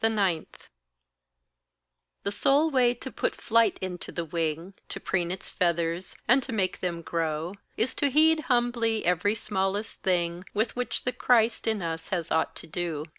[0.03, 0.47] 9.
[2.23, 6.51] The sole way to put flight into the wing, To preen its feathers, and to
[6.51, 11.83] make them grow, Is to heed humbly every smallest thing With which the Christ in
[11.83, 13.05] us has aught to do.